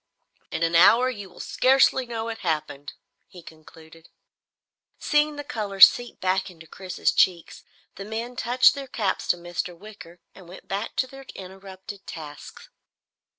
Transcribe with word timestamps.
"In 0.49 0.63
an 0.63 0.73
hour 0.73 1.11
you 1.11 1.29
will 1.29 1.39
scarcely 1.39 2.07
know 2.07 2.27
it 2.29 2.39
happened," 2.39 2.93
he 3.27 3.43
concluded. 3.43 4.09
Seeing 4.97 5.35
the 5.35 5.43
color 5.43 5.79
seep 5.79 6.19
back 6.19 6.49
into 6.49 6.65
Chris's 6.65 7.11
cheeks, 7.11 7.63
the 7.97 8.03
men 8.05 8.35
touched 8.35 8.73
their 8.73 8.87
caps 8.87 9.27
to 9.27 9.37
Mr. 9.37 9.77
Wicker 9.77 10.19
and 10.33 10.49
went 10.49 10.67
back 10.67 10.95
to 10.95 11.05
their 11.05 11.27
interrupted 11.35 12.07
tasks. 12.07 12.69